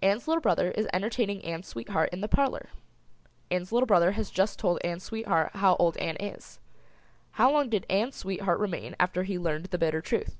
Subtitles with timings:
[0.00, 2.68] Ann's little brother is entertaining Ann's sweetheart in the parlor.
[3.50, 6.60] Ann's little brother has just told Ann's sweetheart how old Ann is.
[7.32, 10.36] How long did Ann's sweetheart remain after he learned the bitter truth?